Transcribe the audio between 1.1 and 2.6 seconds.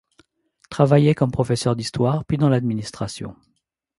comme professeur d'histoire, puis, dans